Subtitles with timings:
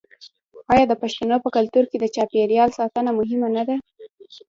[0.73, 3.75] آیا د پښتنو په کلتور کې د چاپیریال ساتنه مهمه نه ده؟